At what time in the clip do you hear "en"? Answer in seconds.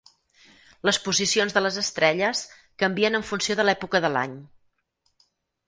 3.21-3.29